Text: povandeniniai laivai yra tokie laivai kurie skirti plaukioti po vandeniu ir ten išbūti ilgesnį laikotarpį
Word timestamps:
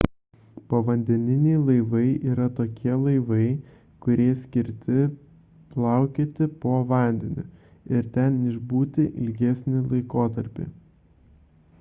povandeniniai 0.69 1.57
laivai 1.65 2.05
yra 2.29 2.47
tokie 2.59 2.95
laivai 3.03 3.43
kurie 4.05 4.33
skirti 4.39 5.03
plaukioti 5.75 6.49
po 6.65 6.73
vandeniu 6.93 7.47
ir 7.99 8.11
ten 8.17 8.41
išbūti 8.55 9.07
ilgesnį 9.27 9.85
laikotarpį 9.93 10.67